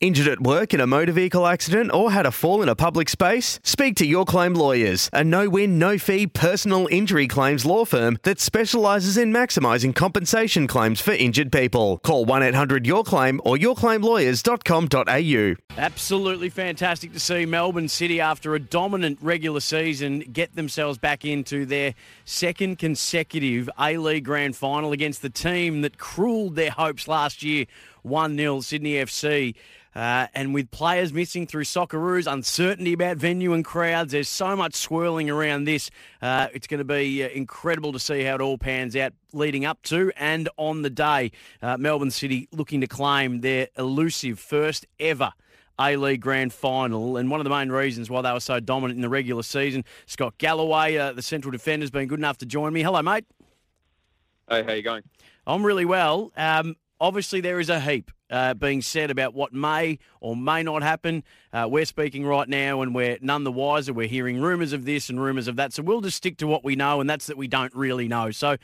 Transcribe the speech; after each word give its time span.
Injured 0.00 0.28
at 0.28 0.40
work 0.40 0.72
in 0.72 0.80
a 0.80 0.86
motor 0.86 1.10
vehicle 1.10 1.44
accident 1.44 1.92
or 1.92 2.12
had 2.12 2.24
a 2.24 2.30
fall 2.30 2.62
in 2.62 2.68
a 2.68 2.76
public 2.76 3.08
space? 3.08 3.58
Speak 3.64 3.96
to 3.96 4.06
Your 4.06 4.24
Claim 4.24 4.54
Lawyers, 4.54 5.10
a 5.12 5.24
no 5.24 5.48
win, 5.48 5.76
no 5.76 5.98
fee 5.98 6.28
personal 6.28 6.86
injury 6.88 7.26
claims 7.26 7.66
law 7.66 7.84
firm 7.84 8.16
that 8.22 8.38
specialises 8.38 9.16
in 9.16 9.32
maximising 9.32 9.92
compensation 9.92 10.68
claims 10.68 11.00
for 11.00 11.10
injured 11.10 11.50
people. 11.50 11.98
Call 12.04 12.24
1 12.26 12.44
800 12.44 12.86
Your 12.86 13.02
Claim 13.02 13.40
or 13.44 13.56
yourclaimlawyers.com.au. 13.56 15.56
Absolutely 15.76 16.48
fantastic 16.48 17.12
to 17.12 17.18
see 17.18 17.44
Melbourne 17.44 17.88
City, 17.88 18.20
after 18.20 18.54
a 18.54 18.60
dominant 18.60 19.18
regular 19.20 19.58
season, 19.58 20.20
get 20.20 20.54
themselves 20.54 20.98
back 20.98 21.24
into 21.24 21.66
their 21.66 21.94
second 22.24 22.78
consecutive 22.78 23.68
A 23.80 23.96
League 23.96 24.26
Grand 24.26 24.54
Final 24.54 24.92
against 24.92 25.22
the 25.22 25.30
team 25.30 25.80
that 25.80 25.98
cruelled 25.98 26.54
their 26.54 26.70
hopes 26.70 27.08
last 27.08 27.42
year 27.42 27.66
1 28.08 28.36
0 28.36 28.60
Sydney 28.60 28.94
FC. 28.94 29.54
Uh, 29.94 30.28
and 30.34 30.54
with 30.54 30.70
players 30.70 31.12
missing 31.12 31.46
through 31.46 31.64
Socceroos, 31.64 32.30
uncertainty 32.30 32.92
about 32.92 33.16
venue 33.16 33.52
and 33.52 33.64
crowds, 33.64 34.12
there's 34.12 34.28
so 34.28 34.54
much 34.54 34.74
swirling 34.74 35.28
around 35.28 35.64
this. 35.64 35.90
Uh, 36.22 36.46
it's 36.52 36.66
going 36.66 36.78
to 36.78 36.84
be 36.84 37.24
uh, 37.24 37.28
incredible 37.30 37.92
to 37.92 37.98
see 37.98 38.22
how 38.22 38.36
it 38.36 38.40
all 38.40 38.58
pans 38.58 38.94
out 38.94 39.12
leading 39.32 39.64
up 39.64 39.82
to 39.82 40.12
and 40.16 40.48
on 40.56 40.82
the 40.82 40.90
day. 40.90 41.32
Uh, 41.60 41.76
Melbourne 41.78 42.12
City 42.12 42.48
looking 42.52 42.80
to 42.80 42.86
claim 42.86 43.40
their 43.40 43.68
elusive 43.76 44.38
first 44.38 44.86
ever. 45.00 45.32
A 45.80 45.96
League 45.96 46.20
Grand 46.20 46.52
Final, 46.52 47.16
and 47.16 47.30
one 47.30 47.38
of 47.38 47.44
the 47.44 47.50
main 47.50 47.70
reasons 47.70 48.10
why 48.10 48.20
they 48.20 48.32
were 48.32 48.40
so 48.40 48.58
dominant 48.58 48.98
in 48.98 49.00
the 49.00 49.08
regular 49.08 49.44
season. 49.44 49.84
Scott 50.06 50.36
Galloway, 50.38 50.96
uh, 50.96 51.12
the 51.12 51.22
central 51.22 51.52
defender, 51.52 51.84
has 51.84 51.90
been 51.92 52.08
good 52.08 52.18
enough 52.18 52.38
to 52.38 52.46
join 52.46 52.72
me. 52.72 52.82
Hello, 52.82 53.00
mate. 53.00 53.24
Hey, 54.48 54.64
how 54.64 54.72
you 54.72 54.82
going? 54.82 55.04
I'm 55.46 55.64
really 55.64 55.84
well. 55.84 56.32
Um, 56.36 56.74
obviously, 57.00 57.40
there 57.40 57.60
is 57.60 57.68
a 57.68 57.80
heap 57.80 58.10
uh, 58.30 58.54
being 58.54 58.82
said 58.82 59.10
about 59.10 59.34
what 59.34 59.52
may 59.52 59.98
or 60.20 60.36
may 60.36 60.62
not 60.62 60.82
happen. 60.82 61.24
Uh, 61.52 61.66
we're 61.70 61.84
speaking 61.84 62.24
right 62.26 62.48
now 62.48 62.82
and 62.82 62.94
we're 62.94 63.18
none 63.20 63.44
the 63.44 63.52
wiser. 63.52 63.92
We're 63.92 64.08
hearing 64.08 64.40
rumours 64.40 64.72
of 64.72 64.84
this 64.84 65.08
and 65.08 65.20
rumours 65.20 65.48
of 65.48 65.56
that. 65.56 65.72
So 65.72 65.82
we'll 65.82 66.00
just 66.00 66.16
stick 66.16 66.36
to 66.38 66.46
what 66.46 66.64
we 66.64 66.76
know, 66.76 67.00
and 67.00 67.08
that's 67.08 67.26
that 67.26 67.36
we 67.36 67.48
don't 67.48 67.74
really 67.74 68.08
know. 68.08 68.30
So 68.30 68.56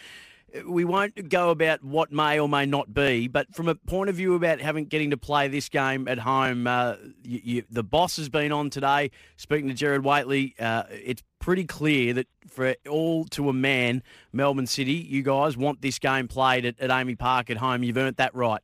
we 0.66 0.84
won't 0.84 1.28
go 1.28 1.50
about 1.50 1.82
what 1.82 2.12
may 2.12 2.38
or 2.38 2.48
may 2.48 2.66
not 2.66 2.94
be, 2.94 3.26
but 3.26 3.52
from 3.54 3.68
a 3.68 3.74
point 3.74 4.08
of 4.08 4.16
view 4.16 4.34
about 4.34 4.60
having 4.60 4.84
getting 4.84 5.10
to 5.10 5.16
play 5.16 5.48
this 5.48 5.68
game 5.68 6.06
at 6.06 6.18
home, 6.18 6.66
uh, 6.66 6.94
you, 7.22 7.40
you, 7.42 7.64
the 7.70 7.82
boss 7.82 8.16
has 8.16 8.28
been 8.28 8.52
on 8.52 8.70
today 8.70 9.10
speaking 9.36 9.68
to 9.68 9.74
Gerard 9.74 10.04
Whateley. 10.04 10.54
Uh, 10.58 10.84
it's 10.90 11.22
pretty 11.40 11.64
clear 11.64 12.12
that 12.14 12.28
for 12.48 12.74
all 12.88 13.24
to 13.26 13.48
a 13.48 13.52
man, 13.52 14.02
Melbourne 14.32 14.66
City, 14.66 14.92
you 14.92 15.22
guys 15.22 15.56
want 15.56 15.82
this 15.82 15.98
game 15.98 16.28
played 16.28 16.64
at, 16.64 16.78
at 16.78 16.90
AAMI 16.90 17.18
Park 17.18 17.50
at 17.50 17.56
home. 17.56 17.82
You've 17.82 17.96
earned 17.96 18.16
that 18.16 18.34
right. 18.34 18.62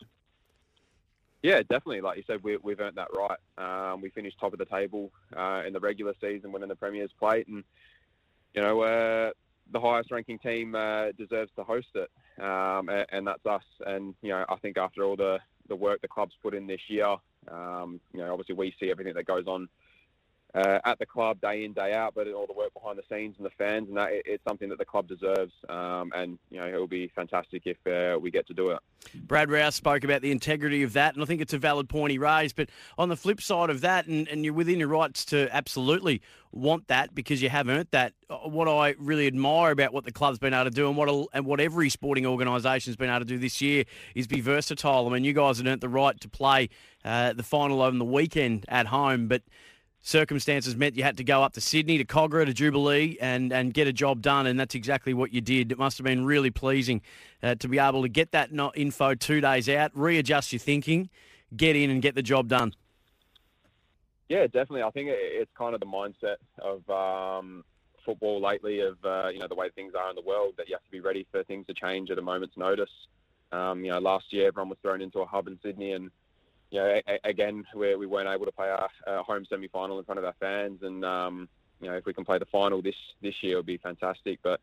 Yeah, 1.42 1.60
definitely. 1.60 2.02
Like 2.02 2.18
you 2.18 2.24
said, 2.26 2.42
we, 2.42 2.52
have 2.52 2.80
earned 2.80 2.98
that 2.98 3.08
right. 3.16 3.38
Um, 3.92 4.02
we 4.02 4.10
finished 4.10 4.38
top 4.38 4.52
of 4.52 4.58
the 4.58 4.66
table 4.66 5.10
uh, 5.34 5.62
in 5.66 5.72
the 5.72 5.80
regular 5.80 6.14
season, 6.20 6.52
winning 6.52 6.68
the 6.68 6.76
Premier's 6.76 7.10
Plate, 7.18 7.48
and 7.48 7.64
you 8.54 8.60
know 8.60 9.32
the 9.72 9.80
highest-ranking 9.80 10.38
team 10.38 10.74
uh, 10.74 11.12
deserves 11.12 11.50
to 11.56 11.64
host 11.64 11.88
it, 11.94 12.10
um, 12.42 12.88
and, 12.88 13.06
and, 13.12 13.26
that's 13.26 13.44
us. 13.46 13.62
And 13.86 14.14
you 14.22 14.30
know, 14.30 14.44
I 14.48 14.56
think 14.56 14.76
after 14.78 15.04
all 15.04 15.16
the 15.16 15.38
the 15.68 15.76
work 15.76 16.00
the 16.00 16.08
club's 16.08 16.34
put 16.42 16.54
in 16.54 16.66
this 16.66 16.80
year, 16.88 17.16
um, 17.50 18.00
you 18.12 18.20
know, 18.20 18.32
obviously 18.32 18.54
we 18.54 18.74
see 18.80 18.90
everything 18.90 19.14
that 19.14 19.26
goes 19.26 19.46
on 19.46 19.68
uh, 20.54 20.78
at 20.84 20.98
the 20.98 21.06
club 21.06 21.40
day 21.40 21.64
in 21.64 21.72
day 21.72 21.92
out, 21.92 22.14
but 22.14 22.28
all 22.28 22.46
the 22.46 22.52
work 22.52 22.72
behind 22.74 22.98
the 22.98 23.02
scenes 23.08 23.36
and 23.36 23.46
the 23.46 23.50
fans 23.50 23.88
and 23.88 23.96
that 23.96 24.12
it, 24.12 24.22
it's 24.26 24.44
something 24.44 24.68
that 24.68 24.78
the 24.78 24.84
club 24.84 25.06
deserves. 25.06 25.52
Um, 25.68 26.12
and 26.14 26.38
you 26.50 26.60
know 26.60 26.66
it 26.66 26.74
will 26.74 26.86
be 26.86 27.10
fantastic 27.14 27.62
if 27.66 27.76
uh, 27.86 28.18
we 28.18 28.30
get 28.30 28.46
to 28.48 28.54
do 28.54 28.70
it. 28.70 28.78
Brad 29.14 29.50
Rouse 29.50 29.74
spoke 29.74 30.04
about 30.04 30.22
the 30.22 30.30
integrity 30.30 30.82
of 30.82 30.92
that, 30.94 31.14
and 31.14 31.22
I 31.22 31.26
think 31.26 31.40
it's 31.40 31.52
a 31.52 31.58
valid 31.58 31.88
point 31.88 32.10
he 32.10 32.18
raised. 32.18 32.56
But 32.56 32.68
on 32.98 33.08
the 33.08 33.16
flip 33.16 33.40
side 33.40 33.70
of 33.70 33.80
that, 33.82 34.06
and, 34.06 34.28
and 34.28 34.44
you're 34.44 34.54
within 34.54 34.78
your 34.78 34.88
rights 34.88 35.24
to 35.26 35.48
absolutely 35.54 36.20
want 36.52 36.88
that 36.88 37.14
because 37.14 37.40
you 37.40 37.48
have 37.48 37.68
earned 37.68 37.88
that. 37.92 38.12
Uh, 38.28 38.36
what 38.48 38.68
I 38.68 38.94
really 38.98 39.26
admire 39.26 39.70
about 39.70 39.92
what 39.92 40.04
the 40.04 40.12
club's 40.12 40.38
been 40.38 40.52
able 40.52 40.64
to 40.64 40.70
do 40.70 40.88
and 40.88 40.96
what 40.96 41.28
and 41.32 41.46
what 41.46 41.60
every 41.60 41.88
sporting 41.90 42.26
organisation's 42.26 42.96
been 42.96 43.10
able 43.10 43.20
to 43.20 43.24
do 43.24 43.38
this 43.38 43.60
year 43.60 43.84
is 44.14 44.26
be 44.26 44.40
versatile. 44.40 45.06
I 45.06 45.12
mean, 45.12 45.24
you 45.24 45.32
guys 45.32 45.58
have 45.58 45.66
earned 45.66 45.80
the 45.80 45.88
right 45.88 46.20
to 46.20 46.28
play 46.28 46.70
uh, 47.04 47.32
the 47.32 47.42
final 47.42 47.82
on 47.82 47.98
the 47.98 48.04
weekend 48.04 48.64
at 48.68 48.86
home, 48.86 49.28
but 49.28 49.42
circumstances 50.02 50.76
meant 50.76 50.96
you 50.96 51.02
had 51.02 51.16
to 51.18 51.24
go 51.24 51.42
up 51.42 51.52
to 51.54 51.60
Sydney, 51.60 51.98
to 51.98 52.04
Kogarah, 52.04 52.46
to 52.46 52.54
Jubilee, 52.54 53.18
and, 53.20 53.52
and 53.52 53.74
get 53.74 53.86
a 53.86 53.92
job 53.92 54.22
done, 54.22 54.46
and 54.46 54.58
that's 54.58 54.74
exactly 54.74 55.14
what 55.14 55.32
you 55.32 55.40
did. 55.40 55.70
It 55.72 55.78
must 55.78 55.98
have 55.98 56.04
been 56.04 56.24
really 56.24 56.50
pleasing 56.50 57.02
uh, 57.42 57.54
to 57.56 57.68
be 57.68 57.78
able 57.78 58.02
to 58.02 58.08
get 58.08 58.32
that 58.32 58.50
info 58.74 59.14
two 59.14 59.40
days 59.40 59.68
out, 59.68 59.90
readjust 59.94 60.52
your 60.52 60.60
thinking, 60.60 61.10
get 61.56 61.76
in 61.76 61.90
and 61.90 62.00
get 62.00 62.14
the 62.14 62.22
job 62.22 62.48
done. 62.48 62.74
Yeah, 64.28 64.44
definitely. 64.44 64.84
I 64.84 64.90
think 64.90 65.08
it's 65.10 65.50
kind 65.58 65.74
of 65.74 65.80
the 65.80 65.86
mindset 65.86 66.36
of 66.58 66.88
um, 66.88 67.64
football 68.04 68.40
lately, 68.40 68.80
of 68.80 68.96
uh, 69.04 69.28
you 69.28 69.40
know 69.40 69.48
the 69.48 69.56
way 69.56 69.70
things 69.74 69.92
are 69.98 70.08
in 70.08 70.14
the 70.14 70.22
world, 70.22 70.54
that 70.56 70.68
you 70.68 70.74
have 70.76 70.84
to 70.84 70.90
be 70.90 71.00
ready 71.00 71.26
for 71.32 71.42
things 71.42 71.66
to 71.66 71.74
change 71.74 72.10
at 72.10 72.18
a 72.18 72.22
moment's 72.22 72.56
notice. 72.56 72.90
Um, 73.50 73.84
you 73.84 73.90
know, 73.90 73.98
last 73.98 74.32
year 74.32 74.46
everyone 74.46 74.68
was 74.68 74.78
thrown 74.82 75.02
into 75.02 75.18
a 75.18 75.26
hub 75.26 75.48
in 75.48 75.58
Sydney, 75.64 75.92
and 75.92 76.12
you 76.70 76.78
know, 76.80 77.00
a, 77.06 77.18
again, 77.24 77.64
we, 77.74 77.94
we 77.96 78.06
weren't 78.06 78.28
able 78.28 78.46
to 78.46 78.52
play 78.52 78.70
our, 78.70 79.22
home 79.22 79.44
semi-final 79.48 79.98
in 79.98 80.04
front 80.04 80.18
of 80.18 80.24
our 80.24 80.34
fans, 80.38 80.82
and 80.82 81.04
um, 81.04 81.48
you 81.80 81.88
know, 81.88 81.96
if 81.96 82.04
we 82.04 82.14
can 82.14 82.24
play 82.24 82.38
the 82.38 82.46
final 82.46 82.82
this 82.82 82.94
this 83.22 83.42
year, 83.42 83.54
it 83.54 83.56
would 83.56 83.66
be 83.66 83.78
fantastic. 83.78 84.38
But 84.42 84.60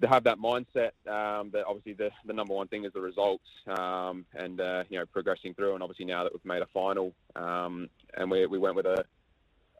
to 0.00 0.08
have 0.08 0.24
that 0.24 0.38
mindset, 0.38 0.92
um, 1.06 1.50
that 1.50 1.64
obviously 1.66 1.92
the, 1.92 2.10
the 2.24 2.32
number 2.32 2.54
one 2.54 2.68
thing 2.68 2.84
is 2.84 2.92
the 2.92 3.00
results, 3.00 3.44
um, 3.66 4.24
and 4.34 4.60
uh, 4.60 4.84
you 4.88 4.98
know, 4.98 5.06
progressing 5.06 5.54
through. 5.54 5.74
And 5.74 5.82
obviously 5.82 6.04
now 6.04 6.22
that 6.24 6.32
we've 6.32 6.44
made 6.44 6.62
a 6.62 6.66
final, 6.66 7.12
um, 7.36 7.88
and 8.16 8.30
we 8.30 8.46
we 8.46 8.58
went 8.58 8.76
with 8.76 8.86
a 8.86 9.04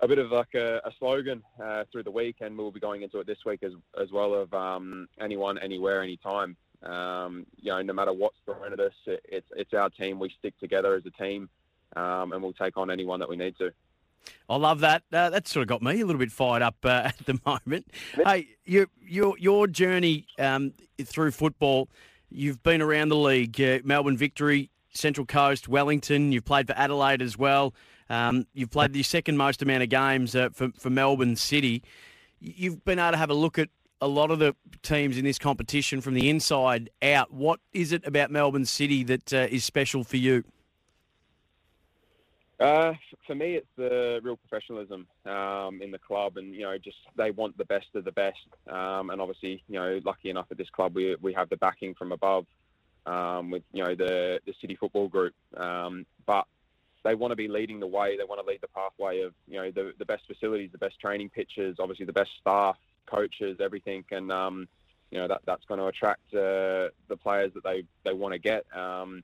a 0.01 0.09
bit 0.09 0.19
of 0.19 0.31
like 0.31 0.55
a, 0.55 0.81
a 0.85 0.93
slogan 0.99 1.43
uh, 1.63 1.85
through 1.91 2.05
the 2.05 2.11
week, 2.11 2.37
and 2.41 2.57
we'll 2.57 2.71
be 2.71 2.81
going 2.81 3.03
into 3.03 3.19
it 3.21 3.27
this 3.27 3.45
week 3.47 3.63
as 3.63 3.73
as 4.01 4.11
well 4.11 4.35
of 4.35 4.53
um, 4.53 5.09
anyone, 5.21 5.59
anywhere, 5.59 6.03
anytime. 6.03 6.57
Um, 6.83 7.47
you 7.57 7.73
know, 7.73 7.83
no 7.83 7.93
matter 7.93 8.13
what's 8.13 8.37
thrown 8.45 8.73
at 8.73 8.81
us, 8.81 8.93
it, 9.07 9.21
it's 9.29 9.47
it's 9.57 9.75
our 9.75 9.91
team. 9.91 10.19
We 10.19 10.33
stick 10.39 10.59
together 10.61 10.95
as 10.95 11.05
a 11.07 11.11
team, 11.11 11.49
um, 11.97 12.33
and 12.33 12.43
we'll 12.43 12.53
take 12.53 12.77
on 12.77 12.91
anyone 12.91 13.21
that 13.21 13.29
we 13.29 13.37
need 13.37 13.57
to. 13.59 13.73
I 14.49 14.57
love 14.57 14.81
that. 14.81 15.03
Uh, 15.13 15.31
that 15.31 15.49
sort 15.49 15.63
of 15.63 15.69
got 15.69 15.83
me 15.83 16.01
a 16.01 16.07
little 16.07 16.19
bit 16.19 16.33
fired 16.33 16.63
up 16.63 16.77
uh, 16.85 16.89
at 17.05 17.19
the 17.27 17.41
moment. 17.45 17.87
Hey, 18.15 18.49
your 18.65 18.87
your 19.05 19.37
your 19.39 19.67
journey 19.67 20.27
um, 20.39 20.73
through 21.03 21.33
football. 21.33 21.89
You've 22.31 22.63
been 22.63 22.83
around 22.83 23.09
the 23.09 23.17
league, 23.17 23.59
uh, 23.61 23.79
Melbourne 23.85 24.17
Victory, 24.17 24.71
Central 24.93 25.25
Coast, 25.25 25.67
Wellington. 25.67 26.31
You've 26.31 26.45
played 26.45 26.67
for 26.67 26.75
Adelaide 26.75 27.23
as 27.23 27.39
well. 27.39 27.75
Um, 28.11 28.47
you've 28.53 28.71
played 28.71 28.93
the 28.93 29.03
second 29.03 29.37
most 29.37 29.63
amount 29.63 29.83
of 29.83 29.89
games 29.89 30.37
uh, 30.37 30.51
for 30.53 30.71
for 30.79 30.91
Melbourne 30.91 31.37
City. 31.37 31.83
You've 32.41 32.85
been 32.85 32.99
able 32.99 33.13
to 33.13 33.17
have 33.17 33.31
a 33.31 33.35
look 33.35 33.59
at 33.59 33.69
a 34.01 34.09
lot 34.09 34.31
of 34.31 34.39
the 34.39 34.55
teams 34.83 35.19
in 35.19 35.25
this 35.25 35.39
competition 35.39 36.01
from 36.01 36.15
the 36.15 36.29
inside 36.31 36.91
out. 37.03 37.33
What 37.33 37.61
is 37.73 37.93
it 37.93 38.07
about 38.07 38.31
Melbourne 38.31 38.65
City 38.65 39.05
that 39.05 39.33
uh, 39.33 39.47
is 39.51 39.65
special 39.65 40.05
for 40.05 40.17
you? 40.17 40.45
Uh, 42.61 42.93
for 43.27 43.37
me, 43.37 43.55
it's 43.55 43.69
the 43.77 44.21
real 44.23 44.37
professionalism 44.37 45.07
um, 45.27 45.81
in 45.81 45.93
the 45.93 45.99
club, 45.99 46.37
and 46.39 46.55
you 46.55 46.63
know, 46.63 46.77
just 46.77 46.97
they 47.17 47.31
want 47.31 47.57
the 47.57 47.65
best 47.65 47.87
of 47.95 48.05
the 48.05 48.13
best. 48.13 48.39
Um, 48.69 49.11
and 49.11 49.21
obviously, 49.21 49.63
you 49.69 49.79
know, 49.79 50.01
lucky 50.05 50.29
enough 50.31 50.47
at 50.51 50.59
this 50.59 50.71
club, 50.71 50.95
we 50.95 51.17
we 51.21 51.33
have 51.35 51.49
the 51.51 51.57
backing 51.57 51.95
from 51.95 52.11
above 52.11 52.47
um, 53.07 53.51
with 53.51 53.63
you 53.73 53.85
know 53.85 53.95
the 53.95 54.41
the 54.45 54.55
City 54.61 54.75
Football 54.75 55.09
Group. 55.09 55.35
Um, 55.57 56.05
but 56.27 56.47
they 57.05 57.15
want 57.15 57.31
to 57.31 57.37
be 57.37 57.47
leading 57.47 57.79
the 57.79 57.87
way. 57.87 58.17
They 58.17 58.25
want 58.25 58.41
to 58.41 58.47
lead 58.47 58.61
the 58.61 58.69
pathway 58.69 59.21
of 59.21 59.35
you 59.47 59.61
know 59.61 59.71
the 59.71 59.93
the 59.99 60.05
best 60.05 60.25
facilities, 60.27 60.71
the 60.73 60.79
best 60.79 60.99
training 60.99 61.31
pitches, 61.31 61.77
obviously 61.79 62.07
the 62.07 62.13
best 62.13 62.31
staff, 62.41 62.77
coaches, 63.09 63.59
everything, 63.61 64.05
and 64.11 64.31
um, 64.31 64.69
you 65.11 65.19
know 65.19 65.29
that 65.29 65.41
that's 65.45 65.65
going 65.65 65.81
to 65.81 65.87
attract 65.87 66.35
uh, 66.35 66.93
the 67.09 67.17
players 67.21 67.53
that 67.55 67.65
they 67.65 67.85
they 68.05 68.13
want 68.13 68.33
to 68.33 68.39
get. 68.39 68.65
Um, 68.77 69.23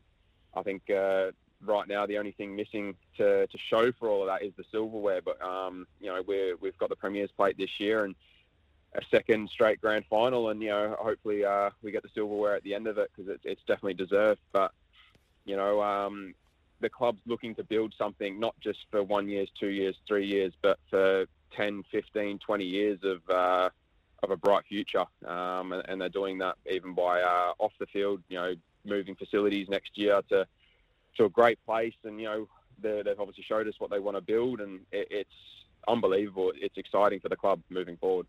I 0.55 0.63
think 0.63 0.89
uh, 0.91 1.33
right 1.65 1.89
now 1.89 2.07
the 2.07 2.19
only 2.19 2.33
thing 2.33 2.55
missing 2.55 2.95
to, 3.17 3.47
to 3.47 3.59
show 3.59 3.93
for 3.93 4.09
all 4.09 4.23
of 4.23 4.29
that 4.29 4.43
is 4.47 4.53
the 4.57 4.65
silverware, 4.71 5.21
but 5.23 5.41
um, 5.43 5.87
you 6.01 6.09
know 6.09 6.23
we 6.27 6.55
we've 6.61 6.79
got 6.79 6.89
the 6.89 6.97
Premier's 6.97 7.31
plate 7.31 7.57
this 7.59 7.81
year 7.81 8.05
and 8.05 8.15
a 8.95 9.01
second 9.11 9.51
straight 9.51 9.81
grand 9.81 10.05
final, 10.09 10.51
and 10.51 10.63
you 10.63 10.69
know 10.69 10.97
hopefully 10.99 11.45
uh, 11.45 11.71
we 11.83 11.91
get 11.91 12.03
the 12.03 12.11
silverware 12.15 12.57
at 12.57 12.63
the 12.63 12.75
end 12.75 12.87
of 12.87 12.99
it 12.99 13.11
because 13.15 13.31
it's 13.31 13.45
it's 13.45 13.63
definitely 13.67 13.95
deserved. 13.95 14.41
But 14.53 14.73
you 15.45 15.57
know 15.57 15.83
um, 15.83 16.35
the 16.81 16.89
club's 16.89 17.21
looking 17.27 17.55
to 17.57 17.65
build 17.65 17.95
something 17.99 18.39
not 18.39 18.55
just 18.61 18.79
for 18.91 19.03
one 19.03 19.29
years, 19.29 19.49
two 19.59 19.69
years, 19.69 19.97
three 20.07 20.27
years, 20.27 20.53
but 20.63 20.79
for 20.91 21.27
10, 21.57 21.85
15, 21.91 22.39
20 22.39 22.65
years 22.65 22.99
of 23.03 23.29
uh, 23.29 23.71
of 24.23 24.31
a 24.31 24.37
bright 24.37 24.65
future, 24.67 25.05
um, 25.27 25.73
and, 25.73 25.83
and, 25.87 26.01
they're 26.01 26.09
doing 26.09 26.39
that 26.39 26.57
even 26.71 26.95
by 26.95 27.21
uh, 27.21 27.53
off 27.59 27.73
the 27.79 27.87
field. 27.87 28.23
You 28.29 28.39
know, 28.39 28.55
moving 28.85 29.15
facilities 29.15 29.69
next 29.69 29.97
year 29.97 30.23
to 30.31 30.47
to 31.17 31.25
a 31.25 31.29
great 31.29 31.59
place, 31.67 31.95
and 32.05 32.19
you 32.19 32.27
know 32.27 32.49
they've 32.81 33.21
obviously 33.21 33.45
showed 33.47 33.69
us 33.69 33.75
what 33.79 33.91
they 33.91 33.99
want 33.99 34.17
to 34.17 34.21
build, 34.21 34.61
and 34.61 34.81
it, 34.93 35.09
it's 35.11 35.31
unbelievable. 35.87 36.53
It's 36.57 36.77
exciting 36.77 37.21
for 37.21 37.29
the 37.29 37.37
club 37.37 37.61
moving 37.71 37.97
forward. 37.97 38.27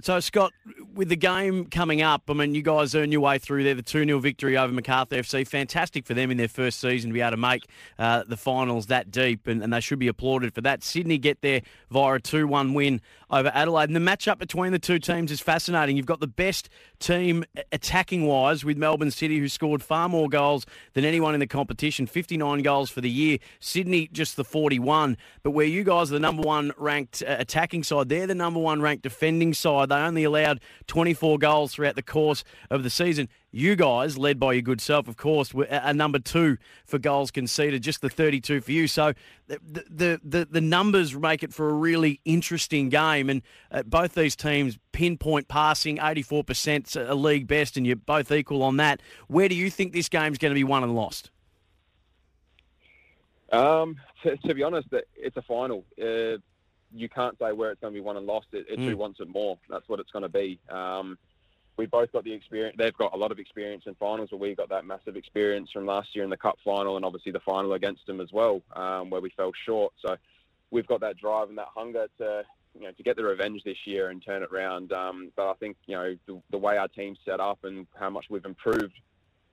So, 0.00 0.20
Scott, 0.20 0.52
with 0.94 1.08
the 1.08 1.16
game 1.16 1.64
coming 1.64 2.02
up, 2.02 2.22
I 2.28 2.32
mean, 2.32 2.54
you 2.54 2.62
guys 2.62 2.94
earn 2.94 3.10
your 3.10 3.20
way 3.20 3.38
through 3.38 3.64
there. 3.64 3.74
The 3.74 3.82
2 3.82 4.04
0 4.04 4.20
victory 4.20 4.56
over 4.56 4.72
Macarthur 4.72 5.16
FC. 5.16 5.46
Fantastic 5.46 6.06
for 6.06 6.14
them 6.14 6.30
in 6.30 6.36
their 6.36 6.46
first 6.46 6.78
season 6.78 7.10
to 7.10 7.14
be 7.14 7.20
able 7.20 7.32
to 7.32 7.36
make 7.36 7.64
uh, 7.98 8.22
the 8.26 8.36
finals 8.36 8.86
that 8.86 9.10
deep, 9.10 9.48
and, 9.48 9.60
and, 9.60 9.72
they 9.72 9.80
should 9.80 9.98
be 9.98 10.06
applauded 10.06 10.54
for 10.54 10.60
that. 10.60 10.84
Sydney 10.84 11.18
get 11.18 11.40
there 11.40 11.62
via 11.90 12.14
a 12.14 12.20
2 12.20 12.46
1 12.46 12.74
win 12.74 13.00
over 13.30 13.50
Adelaide. 13.52 13.90
And 13.90 13.96
the 13.96 14.00
matchup 14.00 14.38
between 14.38 14.72
the 14.72 14.78
two 14.78 14.98
teams 14.98 15.30
is 15.30 15.40
fascinating. 15.40 15.96
You've 15.96 16.06
got 16.06 16.20
the 16.20 16.26
best 16.26 16.68
team 16.98 17.44
attacking 17.72 18.26
wise 18.26 18.64
with 18.64 18.78
Melbourne 18.78 19.10
City, 19.10 19.38
who 19.38 19.48
scored 19.48 19.82
far 19.82 20.08
more 20.08 20.28
goals 20.28 20.64
than 20.94 21.04
anyone 21.04 21.34
in 21.34 21.40
the 21.40 21.46
competition 21.46 22.06
59 22.06 22.62
goals 22.62 22.90
for 22.90 23.00
the 23.00 23.10
year. 23.10 23.38
Sydney, 23.60 24.08
just 24.12 24.36
the 24.36 24.44
41. 24.44 25.16
But 25.42 25.50
where 25.50 25.66
you 25.66 25.84
guys 25.84 26.10
are 26.10 26.14
the 26.14 26.20
number 26.20 26.42
one 26.42 26.72
ranked 26.76 27.22
uh, 27.26 27.36
attacking 27.38 27.82
side, 27.82 28.08
they're 28.08 28.26
the 28.26 28.34
number 28.34 28.60
one 28.60 28.80
ranked 28.80 29.02
defending 29.02 29.54
They 29.88 29.96
only 29.96 30.24
allowed 30.24 30.60
24 30.86 31.38
goals 31.38 31.74
throughout 31.74 31.96
the 31.96 32.02
course 32.02 32.44
of 32.70 32.82
the 32.82 32.90
season. 32.90 33.28
You 33.50 33.76
guys, 33.76 34.18
led 34.18 34.38
by 34.38 34.52
your 34.52 34.62
good 34.62 34.80
self, 34.80 35.08
of 35.08 35.16
course, 35.16 35.54
were 35.54 35.66
a 35.70 35.94
number 35.94 36.18
two 36.18 36.58
for 36.84 36.98
goals 36.98 37.30
conceded, 37.30 37.82
just 37.82 38.02
the 38.02 38.10
32 38.10 38.60
for 38.60 38.72
you. 38.72 38.86
So 38.86 39.14
the 39.46 39.84
the 39.88 40.20
the, 40.22 40.48
the 40.50 40.60
numbers 40.60 41.14
make 41.14 41.42
it 41.42 41.54
for 41.54 41.70
a 41.70 41.72
really 41.72 42.20
interesting 42.24 42.90
game. 42.90 43.30
And 43.30 43.42
uh, 43.72 43.84
both 43.84 44.14
these 44.14 44.36
teams 44.36 44.78
pinpoint 44.92 45.48
passing, 45.48 45.96
84% 45.96 47.08
a 47.08 47.14
league 47.14 47.46
best, 47.46 47.76
and 47.76 47.86
you're 47.86 47.96
both 47.96 48.30
equal 48.30 48.62
on 48.62 48.76
that. 48.76 49.00
Where 49.28 49.48
do 49.48 49.54
you 49.54 49.70
think 49.70 49.92
this 49.92 50.08
game's 50.08 50.38
going 50.38 50.50
to 50.50 50.58
be 50.58 50.64
won 50.64 50.82
and 50.82 50.94
lost? 50.94 51.30
Um, 53.52 53.96
to, 54.22 54.36
to, 54.46 54.54
be 54.54 54.62
honest, 54.62 54.88
it's 55.16 55.36
a 55.36 55.42
final. 55.42 55.84
Uh, 56.00 56.38
you 56.92 57.08
can't 57.08 57.38
say 57.38 57.52
where 57.52 57.70
it's 57.70 57.80
going 57.80 57.92
to 57.92 57.98
be 57.98 58.04
won 58.04 58.16
and 58.16 58.26
lost. 58.26 58.46
It, 58.52 58.66
it's 58.68 58.80
mm. 58.80 58.90
who 58.90 58.96
wants 58.96 59.20
it 59.20 59.28
more. 59.28 59.58
That's 59.68 59.88
what 59.88 60.00
it's 60.00 60.10
going 60.10 60.22
to 60.22 60.28
be. 60.28 60.58
Um, 60.70 61.18
we 61.76 61.86
both 61.86 62.10
got 62.12 62.24
the 62.24 62.32
experience. 62.32 62.76
They've 62.78 62.96
got 62.96 63.14
a 63.14 63.16
lot 63.16 63.30
of 63.30 63.38
experience 63.38 63.84
in 63.86 63.94
finals, 63.94 64.28
but 64.30 64.40
we 64.40 64.54
got 64.54 64.68
that 64.70 64.84
massive 64.84 65.16
experience 65.16 65.70
from 65.72 65.86
last 65.86 66.08
year 66.14 66.24
in 66.24 66.30
the 66.30 66.36
cup 66.36 66.58
final, 66.64 66.96
and 66.96 67.04
obviously 67.04 67.32
the 67.32 67.40
final 67.40 67.74
against 67.74 68.06
them 68.06 68.20
as 68.20 68.32
well, 68.32 68.60
um, 68.74 69.10
where 69.10 69.20
we 69.20 69.30
fell 69.30 69.52
short. 69.64 69.92
So 70.04 70.16
we've 70.70 70.86
got 70.86 71.00
that 71.00 71.16
drive 71.16 71.48
and 71.48 71.58
that 71.58 71.68
hunger 71.74 72.08
to 72.18 72.42
you 72.74 72.82
know 72.82 72.92
to 72.92 73.02
get 73.02 73.16
the 73.16 73.24
revenge 73.24 73.62
this 73.64 73.78
year 73.86 74.10
and 74.10 74.22
turn 74.24 74.42
it 74.42 74.50
around. 74.52 74.92
Um, 74.92 75.30
but 75.36 75.48
I 75.50 75.54
think 75.54 75.76
you 75.86 75.94
know 75.94 76.16
the, 76.26 76.42
the, 76.50 76.58
way 76.58 76.76
our 76.76 76.88
team's 76.88 77.18
set 77.24 77.40
up 77.40 77.60
and 77.62 77.86
how 77.94 78.10
much 78.10 78.26
we've 78.28 78.44
improved, 78.44 78.94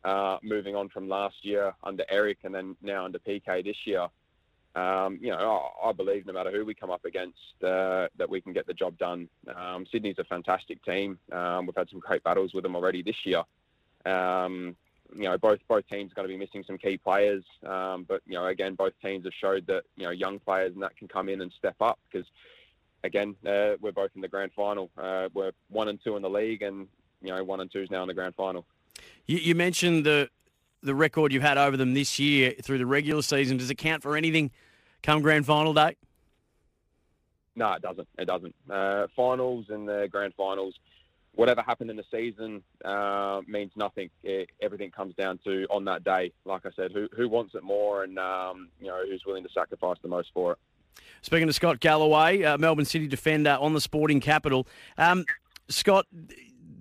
uh, 0.03 0.37
moving 0.41 0.75
on 0.75 0.89
from 0.89 1.07
last 1.07 1.35
year 1.43 1.73
under 1.83 2.03
Erick 2.09 2.39
and 2.43 2.53
then 2.53 2.75
now 2.81 3.05
under 3.05 3.19
PK 3.19 3.63
this 3.63 3.77
year 3.85 4.07
um, 4.75 5.19
you 5.22 5.30
know, 5.30 5.72
I, 5.83 5.89
I, 5.89 5.92
believe 5.94 6.25
no 6.25 6.33
matter 6.33 6.51
who 6.51 6.66
we 6.66 6.74
come 6.74 6.92
up 6.92 7.06
against, 7.06 7.38
uh, 7.63 8.07
that 8.18 8.30
we 8.30 8.42
can 8.42 8.51
get 8.51 8.68
the 8.68 8.74
job 8.74 8.98
done. 8.98 9.30
Um, 9.56 9.86
Sydney's 9.89 10.19
a 10.19 10.25
fantastic 10.25 10.83
team. 10.83 11.18
Um, 11.31 11.66
we've 11.66 11.75
had 11.75 11.89
some 11.89 12.00
great 12.00 12.24
battles 12.24 12.54
with 12.54 12.63
them 12.63 12.75
already 12.75 13.01
this 13.01 13.16
year. 13.25 13.44
Um, 14.06 14.75
you 15.16 15.24
know, 15.24 15.38
both 15.38 15.60
both 15.69 15.88
teams 15.88 16.12
are 16.12 16.16
going 16.16 16.27
to 16.27 16.33
be 16.33 16.38
missing 16.38 16.63
some 16.68 16.77
key 16.77 16.98
players, 16.98 17.44
um, 17.66 18.06
but 18.07 18.22
you 18.25 18.33
know, 18.33 18.48
again, 18.48 18.75
both 18.75 18.94
teams 19.01 19.24
have 19.24 19.33
showed 19.39 19.66
that 19.68 19.83
you 19.95 20.04
know 20.04 20.12
young 20.12 20.39
players 20.39 20.74
and 20.74 20.83
that 20.83 20.98
can 20.98 21.07
come 21.07 21.30
in 21.30 21.42
and 21.42 21.54
step 21.57 21.75
up 21.80 22.00
because, 22.12 22.28
again, 23.04 23.36
uh, 23.45 23.75
we're 23.80 23.94
both 23.94 24.12
in 24.16 24.21
the 24.21 24.28
grand 24.28 24.51
final. 24.54 24.89
Uh, 24.98 25.30
we're 25.33 25.51
one 25.69 25.88
and 25.88 26.04
two 26.04 26.18
in 26.18 26.21
the 26.21 26.30
league, 26.30 26.63
and 26.63 26.88
you 27.21 27.30
know, 27.30 27.44
one 27.44 27.62
and 27.62 27.71
two 27.71 27.81
is 27.81 27.92
now 27.92 28.01
in 28.01 28.07
the 28.07 28.13
grand 28.13 28.36
final. 28.36 28.66
You, 29.25 29.38
you 29.38 29.56
mentioned 29.56 30.06
the 30.06 30.30
the 30.83 30.95
record 30.95 31.31
you've 31.31 31.44
had 31.44 31.57
over 31.57 31.78
them 31.78 31.94
this 31.94 32.19
year 32.19 32.54
through 32.62 32.80
the 32.80 32.86
regular 32.86 33.21
season. 33.21 33.57
Does 33.57 33.69
it 33.69 33.75
count 33.75 34.04
for 34.04 34.18
anything 34.18 34.51
come 35.06 35.22
grand 35.22 35.46
final 35.46 35.74
day? 35.74 35.96
No, 37.56 37.72
it 37.74 37.81
doesn't. 37.81 38.07
It 38.18 38.25
doesn't. 38.25 38.56
Uh, 38.69 39.07
finals 39.16 39.68
and 39.69 39.88
the 39.88 40.10
grand 40.12 40.34
finals, 40.36 40.75
whatever 41.36 41.62
happened 41.62 41.90
in 41.90 41.96
the 41.96 42.04
season 42.12 42.62
uh, 42.84 43.42
means 43.48 43.72
nothing. 43.75 44.10
It, 44.24 44.50
everything 44.62 44.92
comes 44.92 45.16
down 45.16 45.40
to 45.46 45.66
on 45.69 45.86
that 45.86 46.04
day. 46.04 46.34
Like 46.44 46.66
I 46.66 46.69
said, 46.75 46.92
who 46.92 47.07
who 47.16 47.30
wants 47.30 47.56
it 47.56 47.63
more, 47.63 48.04
and 48.04 48.19
um, 48.19 48.69
you 48.81 48.88
know 48.88 49.02
who's 49.07 49.24
willing 49.25 49.44
to 49.44 49.50
sacrifice 49.54 49.98
the 50.02 50.10
most 50.10 50.31
for 50.34 50.54
it. 50.54 50.57
Speaking 51.22 51.48
to 51.48 51.54
Scott 51.54 51.80
Galloway, 51.80 52.44
uh, 52.44 52.57
Melbourne 52.57 52.86
City 52.86 53.07
defender 53.07 53.57
on 53.60 53.74
the 53.74 53.81
Sporting 53.81 54.19
Capital. 54.19 54.68
Um, 54.98 55.25
Scott, 55.69 56.06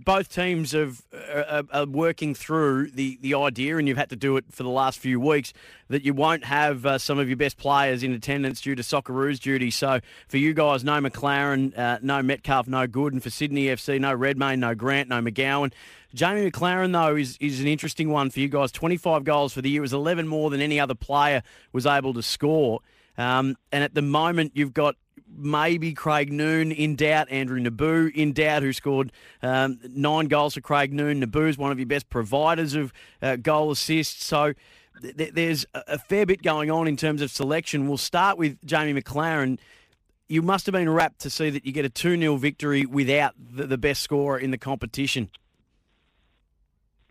both 0.04 0.32
teams 0.32 0.72
have, 0.72 1.02
uh, 1.12 1.62
are 1.72 1.86
working 1.86 2.34
through 2.34 2.90
the, 2.90 3.18
the 3.20 3.34
idea, 3.34 3.76
and 3.76 3.88
you've 3.88 3.96
had 3.96 4.10
to 4.10 4.16
do 4.16 4.36
it 4.36 4.44
for 4.50 4.62
the 4.62 4.68
last 4.68 4.98
few 4.98 5.18
weeks, 5.18 5.52
that 5.88 6.04
you 6.04 6.14
won't 6.14 6.44
have 6.44 6.84
uh, 6.84 6.98
some 6.98 7.18
of 7.18 7.28
your 7.28 7.36
best 7.36 7.56
players 7.56 8.02
in 8.02 8.12
attendance 8.12 8.60
due 8.60 8.74
to 8.74 8.82
Socceroos 8.82 9.40
duty. 9.40 9.70
So 9.70 10.00
for 10.28 10.36
you 10.36 10.54
guys, 10.54 10.84
no 10.84 11.00
Maclaren, 11.00 11.76
uh, 11.78 11.98
no 12.02 12.22
Metcalfe, 12.22 12.68
no 12.68 12.86
Good, 12.86 13.12
and 13.12 13.22
for 13.22 13.30
Sydney 13.30 13.66
FC, 13.66 14.00
no 14.00 14.12
Redmayne, 14.12 14.60
no 14.60 14.74
Grant, 14.74 15.08
no 15.08 15.20
McGowan. 15.20 15.72
Jamie 16.14 16.48
Maclaren, 16.50 16.92
though, 16.92 17.16
is, 17.16 17.36
is 17.40 17.60
an 17.60 17.66
interesting 17.66 18.08
one 18.08 18.30
for 18.30 18.40
you 18.40 18.48
guys. 18.48 18.70
25 18.70 19.24
goals 19.24 19.52
for 19.52 19.62
the 19.62 19.70
year. 19.70 19.80
Was 19.80 19.92
11 19.92 20.28
more 20.28 20.48
than 20.48 20.60
any 20.60 20.78
other 20.78 20.94
player 20.94 21.42
was 21.72 21.86
able 21.86 22.14
to 22.14 22.22
score. 22.22 22.80
Um, 23.16 23.56
and 23.72 23.84
at 23.84 23.94
the 23.94 24.02
moment, 24.02 24.52
you've 24.55 24.75
got 24.75 24.96
maybe 25.37 25.93
Craig 25.93 26.32
Noone 26.32 26.72
in 26.72 26.96
doubt, 26.96 27.31
Andrew 27.31 27.58
Nabbout 27.61 28.12
in 28.14 28.32
doubt, 28.32 28.62
who 28.62 28.72
scored 28.72 29.12
um, 29.43 29.78
nine 29.88 30.26
goals 30.26 30.55
for 30.55 30.61
Craig 30.61 30.93
Noone. 30.93 31.22
is 31.22 31.58
one 31.58 31.72
of 31.72 31.78
your 31.78 31.87
best 31.87 32.08
providers 32.11 32.75
of 32.75 32.93
uh, 33.22 33.37
goal 33.37 33.70
assists. 33.70 34.25
So 34.25 34.55
th- 35.02 35.32
there's 35.32 35.66
a 35.75 35.99
fair 35.99 36.26
bit 36.26 36.43
going 36.43 36.70
on 36.70 36.88
in 36.88 36.96
terms 36.96 37.22
of 37.22 37.31
selection. 37.31 37.88
We'll 37.88 37.96
start 37.96 38.38
with 38.38 38.64
Jamie 38.64 39.00
Maclaren. 39.00 39.58
You 40.28 40.43
must 40.43 40.66
have 40.66 40.72
been 40.72 40.88
rapt 40.88 41.20
to 41.20 41.31
see 41.31 41.50
that 41.50 41.66
you 41.66 41.72
get 41.72 41.84
a 41.84 41.90
2 41.90 42.19
0 42.19 42.37
victory 42.37 42.87
without 42.87 43.34
the, 43.38 43.66
the 43.66 43.78
best 43.78 44.02
scorer 44.02 44.38
in 44.38 44.50
the 44.50 44.58
competition. 44.58 45.31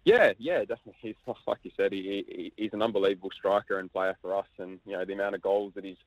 Yeah, 0.05 0.33
yeah, 0.37 0.59
definitely. 0.59 0.95
He's 1.01 1.35
like 1.47 1.59
you 1.63 1.71
said, 1.77 1.91
he, 1.91 2.25
he, 2.27 2.53
he's 2.57 2.73
an 2.73 2.81
unbelievable 2.81 3.31
striker 3.37 3.79
and 3.79 3.91
player 3.91 4.17
for 4.21 4.35
us, 4.35 4.47
and 4.57 4.79
you 4.85 4.93
know 4.93 5.05
the 5.05 5.13
amount 5.13 5.35
of 5.35 5.41
goals 5.41 5.73
that 5.75 5.83
he's 5.83 5.97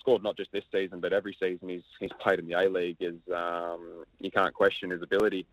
scored 0.00 0.22
not 0.22 0.36
just 0.36 0.52
this 0.52 0.64
season 0.70 1.00
but 1.00 1.12
every 1.12 1.36
season 1.40 1.68
he's 1.68 1.82
he's 1.98 2.12
played 2.20 2.38
in 2.38 2.46
the 2.46 2.54
A 2.54 2.68
League 2.68 2.98
is 3.00 3.16
um, 3.34 4.04
you 4.20 4.30
can't 4.30 4.54
question 4.54 4.90
his 4.90 5.02
ability. 5.02 5.46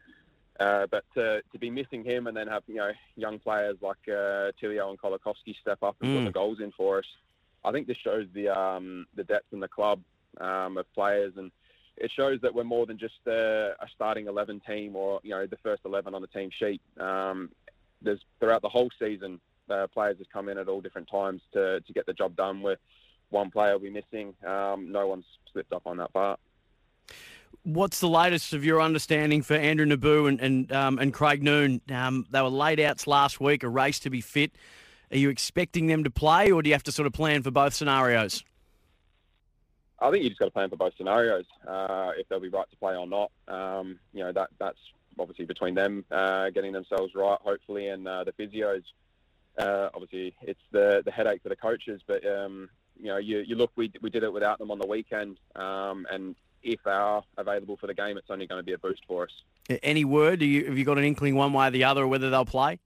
Uh, 0.58 0.88
but 0.90 1.04
to, 1.14 1.42
to 1.52 1.60
be 1.60 1.70
missing 1.70 2.02
him 2.02 2.28
and 2.28 2.38
then 2.38 2.48
have 2.48 2.64
you 2.68 2.76
know 2.76 2.92
young 3.18 3.40
players 3.40 3.76
like 3.82 3.98
uh, 4.08 4.52
Tilio 4.62 4.90
and 4.90 5.00
Colakovski 5.00 5.56
step 5.60 5.80
up 5.82 5.98
and 6.02 6.10
mm. 6.10 6.20
put 6.20 6.26
the 6.26 6.32
goals 6.32 6.60
in 6.62 6.72
for 6.72 7.00
us, 7.00 7.06
I 7.64 7.72
think 7.72 7.88
this 7.88 7.98
shows 7.98 8.28
the 8.34 8.50
um, 8.50 9.06
the 9.16 9.24
depth 9.24 9.52
in 9.52 9.60
the 9.60 9.68
club 9.68 10.02
um, 10.40 10.78
of 10.78 10.92
players 10.94 11.34
and 11.38 11.52
it 11.98 12.12
shows 12.12 12.42
that 12.42 12.54
we're 12.54 12.66
more 12.66 12.86
than 12.86 12.98
just 12.98 13.20
a, 13.26 13.74
a, 13.80 13.88
starting 13.96 14.28
11 14.28 14.62
team 14.68 14.96
or 14.96 15.20
you 15.24 15.32
know 15.32 15.46
the 15.46 15.58
first 15.58 15.82
11 15.86 16.14
on 16.14 16.22
the 16.22 16.28
team 16.28 16.50
sheet. 16.52 16.82
Um, 17.00 17.50
there's 18.02 18.20
throughout 18.40 18.62
the 18.62 18.70
whole 18.70 18.90
season, 19.00 19.40
uh, 19.70 19.88
players 19.88 20.18
have 20.18 20.30
come 20.32 20.50
in 20.50 20.58
at 20.58 20.68
all 20.68 20.82
different 20.82 21.10
times 21.10 21.42
to, 21.54 21.82
to 21.82 21.94
get 21.94 22.06
the 22.06 22.14
job 22.14 22.36
done. 22.36 22.62
Where 22.62 22.78
one 23.30 23.52
player 23.52 23.74
will 23.74 23.80
be 23.80 23.90
missing. 23.90 24.34
Um, 24.46 24.92
no 24.92 25.08
one's 25.08 25.26
slipped 25.52 25.74
up 25.74 25.84
on 25.86 25.98
that 25.98 26.14
part. 26.14 26.40
What's 27.64 28.00
the 28.00 28.10
latest 28.10 28.54
of 28.54 28.64
your 28.64 28.82
understanding 28.82 29.42
for 29.42 29.56
Andrew 29.56 29.86
Nabbout 29.86 30.28
and 30.28 30.42
and, 30.42 30.72
um, 30.72 31.00
and 31.00 31.14
Craig 31.14 31.42
Noone? 31.42 31.82
Um, 31.92 32.26
they 32.30 32.42
were 32.42 32.50
laid 32.50 32.80
outs 32.80 33.08
last 33.08 33.40
week, 33.40 33.64
a 33.64 33.70
race 33.70 34.00
to 34.02 34.10
be 34.10 34.22
fit. 34.22 34.52
Are 35.12 35.18
you 35.18 35.30
expecting 35.30 35.88
them 35.88 36.04
to 36.04 36.10
play, 36.10 36.52
or 36.52 36.62
do 36.62 36.70
you 36.70 36.74
have 36.74 36.84
to 36.84 36.92
sort 36.92 37.06
of 37.06 37.14
plan 37.14 37.44
for 37.44 37.52
both 37.52 37.74
scenarios? 37.74 38.44
I 40.00 40.12
think 40.12 40.24
you 40.24 40.30
just 40.30 40.40
got 40.40 40.46
to 40.46 40.52
plan 40.52 40.70
for 40.70 40.76
both 40.76 40.94
scenarios. 40.98 41.46
Uh, 41.66 42.12
if 42.18 42.28
they'll 42.28 42.40
be 42.40 42.50
right 42.50 42.70
to 42.70 42.78
play 42.78 42.96
or 42.96 43.08
not, 43.08 43.32
um, 43.48 43.98
you 44.14 44.24
know 44.24 44.32
that 44.32 44.50
that's 44.60 44.80
obviously 45.20 45.46
between 45.46 45.76
them 45.76 46.06
uh, 46.12 46.50
getting 46.50 46.74
themselves 46.74 47.14
right, 47.16 47.40
hopefully, 47.42 47.88
and 47.90 48.08
uh, 48.08 48.24
the 48.24 48.32
physios. 48.34 48.84
Uh, 49.58 49.90
obviously, 49.94 50.36
it's 50.42 50.60
the 50.72 51.02
the 51.06 51.12
headache 51.12 51.42
for 51.42 51.50
the 51.50 51.56
coaches, 51.56 52.02
but 52.06 52.26
um, 52.26 52.70
you 53.00 53.08
know, 53.08 53.18
you, 53.18 53.40
you 53.40 53.56
look, 53.56 53.72
we, 53.76 53.92
we 54.02 54.10
did 54.10 54.24
it 54.24 54.32
without 54.32 54.60
them 54.60 54.72
on 54.72 54.80
the 54.80 54.88
weekend, 54.88 55.38
um, 55.56 56.06
and 56.12 56.36
if 56.64 56.82
they 56.84 56.92
are 56.92 57.24
available 57.38 57.78
for 57.78 57.88
the 57.88 57.94
game, 57.94 58.18
it's 58.18 58.30
only 58.30 58.48
going 58.48 58.60
to 58.60 58.64
be 58.64 58.74
a 58.74 58.78
boost 58.78 59.02
for 59.08 59.24
us. 59.24 59.80
Any 59.84 60.04
word? 60.04 60.42
You, 60.42 60.66
have 60.66 60.78
you 60.78 60.86
got 60.86 60.98
an 60.98 61.04
inkling 61.04 61.36
one 61.36 61.54
way 61.54 61.68
or 61.68 61.72
the 61.72 61.84
other 61.84 62.08
whether 62.08 62.30
they'll 62.30 62.46
play? 62.46 62.80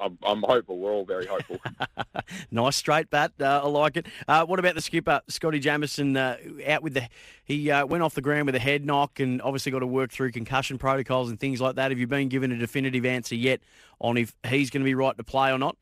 I'm, 0.00 0.18
I'm 0.22 0.42
hopeful. 0.42 0.78
We're 0.78 0.92
all 0.92 1.04
very 1.04 1.26
hopeful. 1.26 1.58
nice 2.50 2.76
straight 2.76 3.10
bat. 3.10 3.32
Uh, 3.40 3.60
I 3.62 3.68
like 3.68 3.96
it. 3.96 4.06
Uh, 4.26 4.44
what 4.44 4.58
about 4.58 4.74
the 4.74 4.80
skipper, 4.80 5.20
Scotty 5.28 5.58
Jamieson? 5.58 6.16
Uh, 6.16 6.36
out 6.66 6.82
with 6.82 6.94
the 6.94 7.08
he 7.44 7.70
uh, 7.70 7.86
went 7.86 8.02
off 8.02 8.14
the 8.14 8.20
ground 8.20 8.46
with 8.46 8.54
a 8.54 8.60
head 8.60 8.84
knock, 8.84 9.20
and 9.20 9.42
obviously 9.42 9.72
got 9.72 9.80
to 9.80 9.86
work 9.86 10.10
through 10.10 10.32
concussion 10.32 10.78
protocols 10.78 11.30
and 11.30 11.38
things 11.38 11.60
like 11.60 11.76
that. 11.76 11.90
Have 11.90 11.98
you 11.98 12.06
been 12.06 12.28
given 12.28 12.52
a 12.52 12.56
definitive 12.56 13.04
answer 13.04 13.34
yet 13.34 13.60
on 14.00 14.16
if 14.16 14.34
he's 14.46 14.70
going 14.70 14.82
to 14.82 14.84
be 14.84 14.94
right 14.94 15.16
to 15.16 15.24
play 15.24 15.50
or 15.50 15.58
not? 15.58 15.76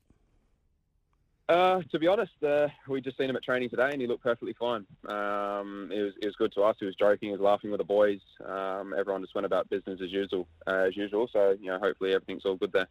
Uh, 1.50 1.82
to 1.90 1.98
be 1.98 2.06
honest, 2.06 2.30
uh, 2.46 2.68
we 2.86 3.00
just 3.00 3.18
seen 3.18 3.28
him 3.28 3.34
at 3.34 3.42
training 3.42 3.68
today, 3.68 3.90
and 3.90 4.00
he 4.00 4.06
looked 4.06 4.22
perfectly 4.22 4.54
fine. 4.56 4.86
Um, 5.08 5.90
it 5.92 6.00
was 6.00 6.12
it 6.22 6.26
was 6.26 6.36
good 6.36 6.52
to 6.52 6.62
us. 6.62 6.76
He 6.78 6.86
was 6.86 6.94
joking, 6.94 7.30
he 7.30 7.32
was 7.32 7.40
laughing 7.40 7.72
with 7.72 7.78
the 7.78 7.84
boys. 7.84 8.20
Um, 8.46 8.94
everyone 8.96 9.20
just 9.20 9.34
went 9.34 9.46
about 9.46 9.68
business 9.68 9.98
as 10.00 10.12
usual, 10.12 10.46
uh, 10.68 10.86
as 10.86 10.96
usual. 10.96 11.28
So 11.32 11.56
you 11.60 11.66
know, 11.72 11.80
hopefully 11.80 12.14
everything's 12.14 12.44
all 12.44 12.54
good 12.54 12.70
there. 12.70 12.86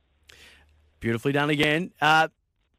Beautifully 1.00 1.32
done 1.32 1.50
again. 1.50 1.92
Uh, 2.02 2.28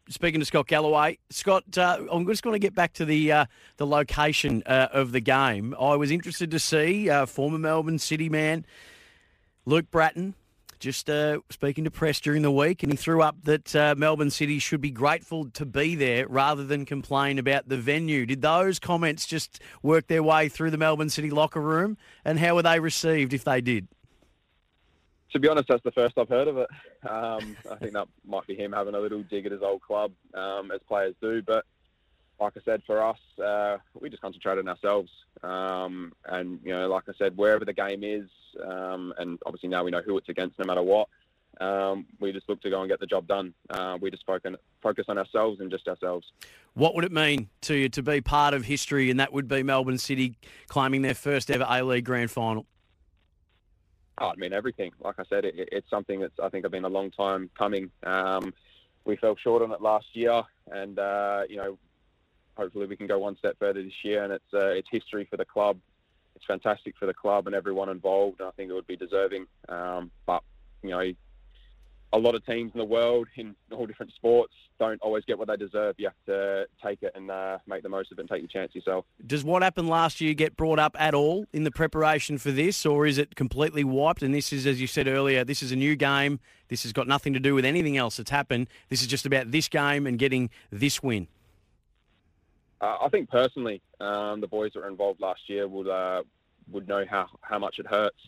speaking 0.09 0.41
to 0.41 0.47
Scott 0.47 0.67
Galloway. 0.67 1.19
Scott, 1.31 1.79
uh, 1.79 1.99
I'm 2.11 2.27
just 2.27 2.43
going 2.43 2.55
to 2.55 2.59
get 2.59 2.75
back 2.75 2.93
to 2.95 3.05
the 3.05 3.33
uh, 3.33 3.45
the 3.79 3.87
location 3.87 4.63
uh, 4.67 4.89
of 4.93 5.13
the 5.13 5.21
game. 5.21 5.75
I 5.81 5.97
was 5.97 6.11
interested 6.11 6.51
to 6.51 6.59
see 6.59 7.09
uh, 7.09 7.27
former 7.27 7.59
Melbourne 7.59 7.99
City 7.99 8.29
man 8.29 8.67
Luke 9.65 9.91
Brattan 9.91 10.35
just 10.79 11.11
uh, 11.11 11.39
speaking 11.51 11.85
to 11.85 11.91
press 11.91 12.21
during 12.21 12.43
the 12.43 12.51
week, 12.51 12.83
and 12.83 12.91
he 12.91 12.97
threw 12.97 13.21
up 13.21 13.37
that 13.45 13.75
Melbourne 13.99 14.31
City 14.31 14.59
should 14.59 14.81
be 14.81 14.91
grateful 14.91 15.51
to 15.51 15.67
be 15.67 15.95
there 15.95 16.27
rather 16.27 16.65
than 16.65 16.87
complain 16.87 17.39
about 17.39 17.69
the 17.69 17.77
venue. 17.77 18.25
Did 18.25 18.41
those 18.41 18.79
comments 18.79 19.27
just 19.27 19.61
work 19.83 20.07
their 20.07 20.23
way 20.23 20.49
through 20.49 20.71
the 20.71 20.79
Melbourne 20.79 21.11
City 21.11 21.29
locker 21.31 21.61
room, 21.61 21.99
and 22.25 22.39
how 22.39 22.55
were 22.55 22.63
they 22.63 22.81
received 22.81 23.35
if 23.35 23.45
they 23.45 23.61
did? 23.61 23.89
To 25.33 25.39
be 25.39 25.49
honest, 25.49 25.69
that's 25.69 25.85
the 25.85 25.93
first 25.93 26.19
I've 26.19 26.29
heard 26.29 26.49
of 26.49 26.57
it. 26.59 26.69
Um, 27.09 27.57
I 27.71 27.77
think 27.77 27.93
that 27.93 28.09
might 28.27 28.47
be 28.47 28.57
him 28.57 28.73
having 28.73 28.95
a 28.95 28.99
little 28.99 29.23
dig 29.23 29.47
at 29.47 29.53
his 29.53 29.63
old 29.63 29.81
club, 29.81 30.13
um, 30.35 30.71
as 30.73 30.81
players 30.89 31.15
do. 31.21 31.41
But 31.43 31.65
like 32.41 32.55
I 32.57 32.61
said, 32.65 32.83
for 32.87 33.03
us, 33.05 33.19
uh, 33.43 33.79
we 34.01 34.11
just 34.11 34.23
concentrate 34.23 34.59
on 34.59 34.69
ourselves. 34.69 35.11
Um, 35.43 36.13
and, 36.25 36.59
you 36.65 36.73
know, 36.73 36.89
like 36.89 37.05
I 37.09 37.13
said, 37.17 37.37
wherever 37.37 37.65
the 37.65 37.73
game 37.73 38.03
is, 38.03 38.29
um, 38.65 39.15
and 39.19 39.39
obviously 39.47 39.69
now 39.69 39.85
we 39.85 39.91
know 39.91 40.03
who 40.03 40.19
it's 40.19 40.29
against 40.29 40.59
no 40.59 40.65
matter 40.65 40.83
what, 40.83 41.09
um, 41.61 42.07
we 42.19 42.33
just 42.33 42.49
look 42.49 42.61
to 42.63 42.71
go 42.71 42.81
and 42.81 42.89
get 42.89 42.99
the 42.99 43.07
job 43.07 43.29
done. 43.29 43.53
Uh, 43.69 43.99
we 44.01 44.11
just 44.11 44.25
focus, 44.25 44.57
focus 44.83 45.05
on 45.09 45.19
ourselves 45.19 45.61
and 45.61 45.71
just 45.71 45.87
ourselves. 45.87 46.33
What 46.75 46.95
would 46.95 47.05
it 47.05 47.13
mean 47.13 47.51
to 47.63 47.75
you 47.75 47.89
to 47.91 48.03
be 48.03 48.21
part 48.21 48.55
of 48.55 48.65
history, 48.65 49.11
and 49.11 49.21
that 49.21 49.33
would 49.33 49.47
be 49.47 49.63
Melbourne 49.63 49.99
City 49.99 50.37
claiming 50.69 51.03
their 51.03 51.15
first 51.15 51.51
ever 51.51 51.67
A-League 51.69 52.05
Grand 52.05 52.31
Final? 52.31 52.67
Oh, 54.21 54.29
I 54.29 54.37
mean 54.37 54.53
everything. 54.53 54.93
Like 55.01 55.19
I 55.19 55.25
said, 55.29 55.45
it, 55.45 55.55
it's 55.57 55.89
something 55.89 56.21
that's 56.21 56.39
I 56.43 56.49
think 56.51 56.65
have 56.65 56.73
been 56.73 56.85
a 56.85 56.89
long 56.89 57.11
time 57.11 57.51
coming. 57.57 57.91
Um, 58.05 58.53
we 59.05 59.17
fell 59.17 59.35
short 59.37 59.63
on 59.63 59.73
it 59.73 59.81
last 59.81 60.07
year, 60.13 60.43
and 60.71 60.99
uh, 60.99 61.43
you 61.49 61.57
know 61.57 61.79
hopefully 62.57 62.87
we 62.87 62.97
can 62.97 63.07
go 63.07 63.19
one 63.19 63.37
step 63.39 63.57
further 63.59 63.83
this 63.83 64.05
year. 64.05 64.23
And 64.23 64.33
it's 64.33 64.55
uh, 64.55 64.69
it's 64.69 64.89
history 64.91 65.27
for 65.31 65.37
the 65.37 65.45
club. 65.45 65.79
It's 66.37 66.45
fantastic 66.45 66.95
for 66.99 67.07
the 67.07 67.15
club 67.15 67.47
and 67.47 67.57
everyone 67.57 67.89
involved. 67.89 68.41
And 68.41 68.49
I 68.49 68.53
think 68.53 68.71
it 68.71 68.75
would 68.75 68.87
be 68.87 68.97
deserving. 68.97 69.47
Um, 69.69 70.11
but 70.27 70.43
you 70.83 70.91
know, 70.91 71.13
a 72.13 72.19
lot 72.19 72.35
of 72.35 72.45
teams 72.45 72.73
in 72.75 72.79
the 72.79 72.85
world 72.85 73.29
in 73.37 73.55
all 73.71 73.87
different 73.87 74.13
sports 74.13 74.53
don't 74.79 75.01
always 75.01 75.25
get 75.25 75.39
what 75.39 75.47
they 75.47 75.57
deserve. 75.57 75.95
You 75.99 76.09
have 76.09 76.27
to 76.27 76.67
take 76.83 77.03
it 77.03 77.13
and 77.15 77.31
uh, 77.31 77.59
make 77.67 77.83
the 77.83 77.89
most 77.89 78.11
of 78.11 78.19
it 78.19 78.23
and 78.23 78.31
take 78.31 78.41
your 78.41 78.49
chance 78.49 78.75
yourself. 78.75 79.05
Does 79.25 79.45
what 79.45 79.63
happened 79.63 79.89
last 79.89 80.21
year 80.21 80.35
get 80.35 80.57
brought 80.57 80.79
up 80.79 80.97
at 80.99 81.15
all 81.15 81.47
in 81.53 81.65
the 81.65 81.71
preparation 81.71 82.39
for 82.39 82.51
this, 82.51 82.85
or 82.85 83.07
is 83.07 83.19
it 83.19 83.37
completely 83.37 83.85
wiped? 83.85 84.23
And 84.23 84.35
this 84.35 84.53
is, 84.53 84.67
as 84.67 84.81
you 84.81 84.87
said 84.87 85.07
earlier, 85.07 85.45
this 85.45 85.63
is 85.63 85.71
a 85.71 85.77
new 85.77 85.95
game. 85.95 86.41
This 86.69 86.83
has 86.83 86.93
got 86.93 87.07
nothing 87.07 87.33
to 87.35 87.41
do 87.41 87.55
with 87.55 87.65
anything 87.65 87.97
else 87.97 88.17
that's 88.17 88.31
happened. 88.31 88.69
This 88.89 89.03
is 89.03 89.07
just 89.07 89.27
about 89.27 89.51
this 89.51 89.69
game 89.69 90.07
and 90.07 90.19
getting 90.19 90.51
this 90.71 91.03
win. 91.03 91.29
Uh, 92.81 92.97
I 93.03 93.09
think 93.11 93.29
personally, 93.29 93.83
um, 94.01 94.41
the 94.41 94.49
boys 94.49 94.73
that 94.73 94.81
were 94.81 94.89
involved 94.89 95.21
last 95.21 95.43
year 95.49 95.69
would 95.69 95.89
uh, 95.89 96.23
would 96.71 96.89
know 96.89 97.05
how, 97.09 97.29
how 97.43 97.59
much 97.59 97.79
it 97.79 97.87
hurts. 97.87 98.21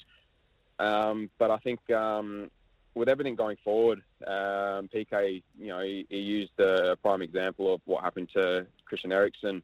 Um, 0.78 1.30
but 1.38 1.50
I 1.50 1.58
think 1.58 1.90
um, 1.90 2.50
with 2.94 3.08
everything 3.08 3.34
going 3.34 3.56
forward, 3.64 4.02
um, 4.26 4.88
PK, 4.94 5.42
you 5.58 5.68
know, 5.68 5.80
he, 5.80 6.06
he, 6.08 6.18
used 6.18 6.58
a 6.60 6.96
prime 6.96 7.22
example 7.22 7.74
of 7.74 7.80
what 7.86 8.04
happened 8.04 8.28
to 8.34 8.66
Christian 8.84 9.12
Eriksen. 9.12 9.62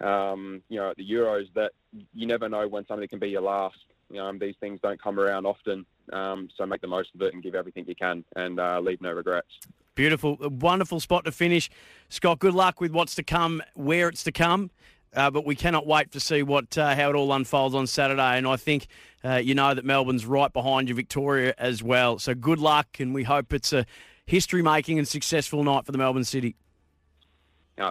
Um, 0.00 0.62
you 0.68 0.78
know, 0.78 0.90
at 0.90 0.96
the 0.96 1.10
Euros, 1.10 1.52
that 1.54 1.72
you 2.14 2.26
never 2.26 2.48
know 2.48 2.68
when 2.68 2.86
something 2.86 3.08
can 3.08 3.18
be 3.18 3.30
your 3.30 3.40
last. 3.40 3.78
You 4.10 4.18
know, 4.18 4.32
these 4.38 4.54
things 4.60 4.78
don't 4.82 5.02
come 5.02 5.18
around 5.18 5.46
often, 5.46 5.84
um, 6.12 6.48
so 6.56 6.64
make 6.66 6.80
the 6.80 6.86
most 6.86 7.10
of 7.14 7.22
it 7.22 7.34
and 7.34 7.42
give 7.42 7.54
everything 7.54 7.86
you 7.88 7.94
can, 7.94 8.22
and 8.36 8.60
uh, 8.60 8.78
leave 8.78 9.00
no 9.00 9.12
regrets. 9.12 9.48
Beautiful, 9.96 10.36
wonderful 10.38 11.00
spot 11.00 11.24
to 11.24 11.32
finish. 11.32 11.70
Scott, 12.10 12.38
good 12.38 12.54
luck 12.54 12.80
with 12.80 12.92
what's 12.92 13.14
to 13.14 13.22
come, 13.22 13.62
where 13.74 14.08
it's 14.08 14.22
to 14.24 14.32
come. 14.32 14.70
Uh, 15.16 15.30
but 15.30 15.46
we 15.46 15.56
cannot 15.56 15.86
wait 15.86 16.12
to 16.12 16.20
see 16.20 16.42
what 16.42 16.76
uh, 16.76 16.94
how 16.94 17.08
it 17.08 17.16
all 17.16 17.32
unfolds 17.32 17.74
on 17.74 17.86
Saturday. 17.86 18.36
And 18.36 18.46
I 18.46 18.56
think 18.56 18.86
uh, 19.24 19.36
you 19.36 19.54
know 19.54 19.74
that 19.74 19.84
Melbourne's 19.84 20.26
right 20.26 20.52
behind 20.52 20.88
you, 20.88 20.94
Victoria, 20.94 21.54
as 21.58 21.82
well. 21.82 22.18
So 22.18 22.34
good 22.34 22.58
luck, 22.58 23.00
and 23.00 23.14
we 23.14 23.24
hope 23.24 23.52
it's 23.52 23.72
a 23.72 23.86
history-making 24.26 24.98
and 24.98 25.08
successful 25.08 25.64
night 25.64 25.86
for 25.86 25.92
the 25.92 25.98
Melbourne 25.98 26.24
City. 26.24 26.54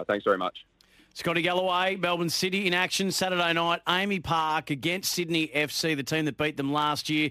Thanks 0.06 0.24
very 0.24 0.38
much. 0.38 0.56
Scotty 1.16 1.40
Galloway, 1.40 1.96
Melbourne 1.96 2.28
City 2.28 2.66
in 2.66 2.74
action 2.74 3.10
Saturday 3.10 3.54
night. 3.54 3.80
AAMI 3.86 4.22
Park 4.22 4.68
against 4.68 5.14
Sydney 5.14 5.48
FC, 5.48 5.96
the 5.96 6.02
team 6.02 6.26
that 6.26 6.36
beat 6.36 6.58
them 6.58 6.70
last 6.70 7.08
year. 7.08 7.30